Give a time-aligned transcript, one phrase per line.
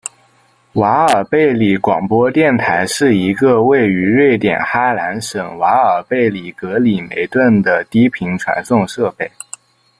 [0.73, 9.31] 瓦尔贝里广播电台是一个位于瑞典哈兰省瓦尔贝里格里梅顿的低频传送设备。